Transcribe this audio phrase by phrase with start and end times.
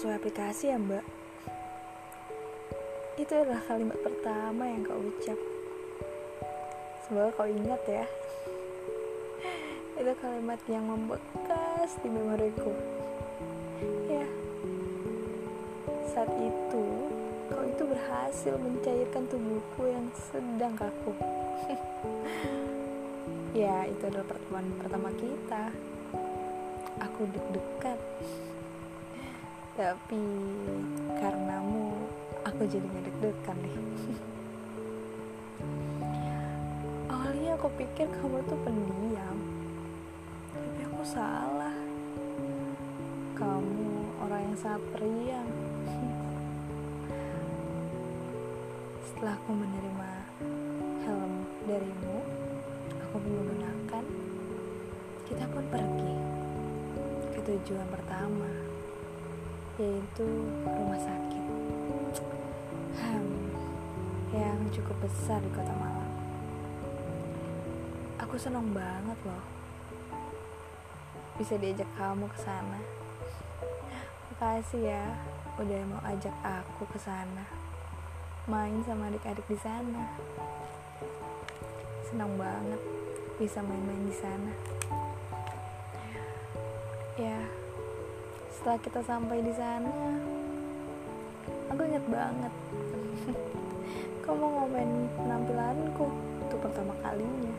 [0.00, 1.04] sesuai aplikasi ya mbak.
[3.20, 5.36] Itu adalah kalimat pertama yang kau ucap.
[7.04, 8.08] Semoga kau ingat ya.
[10.00, 12.72] Itu kalimat yang membekas di memoriku.
[14.08, 14.24] Ya.
[16.16, 16.86] Saat itu
[17.52, 21.12] kau itu berhasil mencairkan tubuhku yang sedang kaku.
[23.50, 25.74] Ya itu adalah pertemuan pertama kita.
[27.02, 27.98] Aku deg-degan
[29.80, 30.20] tapi
[31.16, 32.04] karenamu
[32.44, 33.72] aku jadi gak deg-degan deh.
[37.16, 39.40] Awalnya aku pikir kamu tuh pendiam.
[40.52, 41.72] Tapi aku salah.
[43.32, 45.48] Kamu orang yang sangat periang.
[49.08, 50.10] Setelah aku menerima
[51.08, 52.20] helm darimu
[53.08, 54.04] aku menggunakan
[55.24, 56.20] kita pun pergi
[57.32, 58.69] ke tujuan pertama
[59.80, 60.28] yaitu
[60.60, 61.44] rumah sakit.
[63.00, 63.32] Hmm,
[64.36, 66.12] yang cukup besar di kota Malang.
[68.20, 69.44] Aku senang banget loh.
[71.40, 72.80] Bisa diajak kamu ke sana.
[74.28, 75.04] Makasih ya
[75.56, 77.48] udah mau ajak aku ke sana.
[78.44, 80.12] Main sama adik-adik di sana.
[82.04, 82.80] Senang banget
[83.40, 84.52] bisa main-main di sana.
[87.16, 87.59] Ya
[88.60, 89.88] setelah kita sampai di sana
[91.72, 92.52] aku inget banget.
[94.28, 96.06] Kamu ngomen penampilanku?
[96.44, 97.56] Untuk pertama kalinya.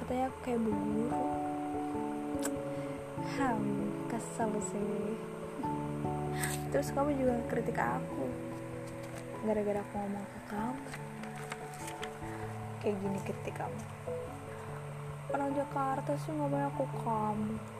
[0.00, 1.24] Katanya aku kayak berburu
[3.36, 3.60] ham
[4.08, 5.12] kesel sih.
[6.72, 8.32] Terus kamu juga kritik aku.
[9.44, 10.88] Gara-gara aku ngomong ke kamu.
[12.80, 13.80] Kayak gini kritik kamu.
[15.36, 17.79] Orang Jakarta sih ngomong aku kamu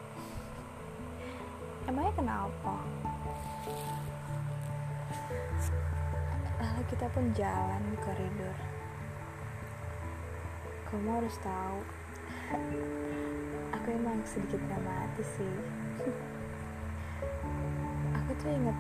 [1.90, 2.74] emangnya kenapa?
[6.62, 8.58] Lalu kita pun jalan di koridor
[10.90, 11.78] kamu harus tahu
[13.70, 15.56] aku emang sedikit dramatis sih.
[18.18, 18.74] Aku tuh inget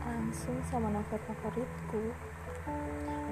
[0.00, 2.16] langsung sama novel favoritku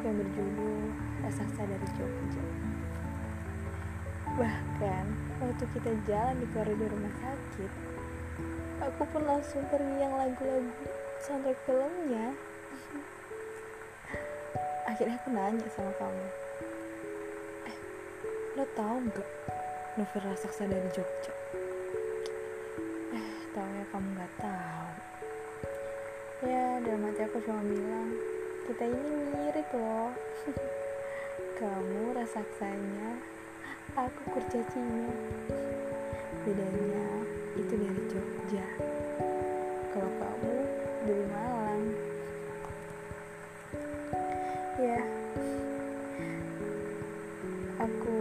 [0.04, 0.92] yang berjudul
[1.24, 2.44] Raksasa dari Jogja.
[4.36, 5.04] Bahkan
[5.40, 7.87] waktu kita jalan di koridor rumah sakit
[8.78, 10.70] aku pun langsung teriang lagu-lagu
[11.26, 12.34] soundtrack filmnya.
[14.86, 16.26] Akhirnya aku nanya sama kamu
[17.68, 17.76] eh
[18.56, 19.30] lo tau gak
[20.00, 21.32] novel raksasa dari Jogja?
[23.14, 24.88] Eh tau ya kamu nggak tahu
[26.48, 28.14] ya dalam hati aku cuma bilang
[28.70, 30.14] kita ini mirip loh.
[31.58, 33.18] Kamu raksasanya
[33.98, 35.10] aku kurcacinya
[36.46, 37.06] bedanya
[37.58, 38.66] itu dari Jogja.
[39.92, 40.54] Kalau kamu
[41.04, 41.84] dari Malang.
[44.78, 45.00] Ya.
[47.82, 48.14] Aku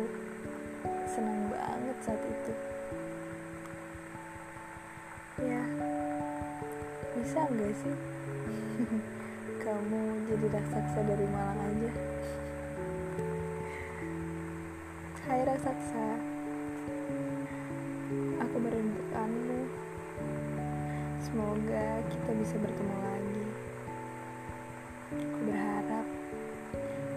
[1.08, 2.54] senang banget saat itu.
[5.46, 5.64] Ya.
[7.16, 7.96] Bisa nggak sih?
[9.68, 11.92] Kamu jadi raksasa dari Malang aja?
[15.28, 16.37] Hai raksasa
[21.28, 23.46] semoga kita bisa bertemu lagi.
[25.12, 26.08] Aku berharap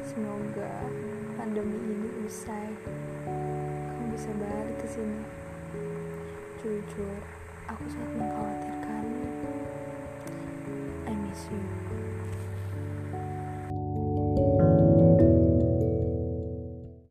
[0.02, 0.72] semoga
[1.38, 2.74] pandemi ini usai.
[3.22, 5.22] Kamu bisa balik ke sini.
[6.58, 7.22] Jujur
[7.70, 9.30] aku sangat mengkhawatirkanmu
[11.06, 11.89] I miss you